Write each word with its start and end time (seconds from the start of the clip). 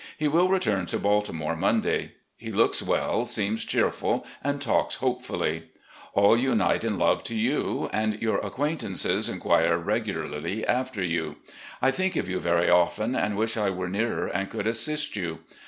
He 0.17 0.27
will 0.27 0.49
return 0.49 0.87
to 0.87 0.97
Baltimore 0.97 1.55
Mon 1.55 1.79
day. 1.79 2.13
He 2.35 2.51
looks 2.51 2.81
well, 2.81 3.23
seems 3.23 3.63
cheerful, 3.63 4.25
and 4.43 4.59
talks 4.59 4.95
hopefully. 4.95 5.69
All 6.15 6.35
tmite 6.35 6.83
in 6.83 6.97
love 6.97 7.23
to 7.25 7.35
you, 7.35 7.87
and 7.93 8.19
your 8.19 8.39
acquaintances 8.39 9.29
inquire 9.29 9.77
regularly 9.77 10.65
after 10.65 11.03
you. 11.03 11.35
I 11.83 11.91
think 11.91 12.15
of 12.15 12.27
you 12.27 12.39
very 12.39 12.67
often, 12.67 13.15
and 13.15 13.37
wish 13.37 13.55
I 13.57 13.69
were 13.69 13.87
nearer 13.89 14.25
and 14.25 14.49
could 14.49 14.65
assist 14.65 15.15
you. 15.15 15.41